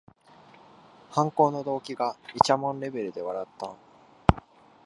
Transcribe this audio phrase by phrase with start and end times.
[1.11, 3.75] 犯行の動機がいちゃもんレベルで笑った